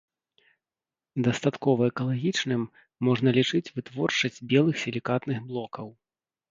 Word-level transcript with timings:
Дастаткова 1.27 1.81
экалагічным 1.93 2.61
можна 3.09 3.29
лічыць 3.39 3.65
вытворчасць 3.77 4.45
белых 4.57 4.75
сілікатных 4.87 5.37
блокаў. 5.53 5.87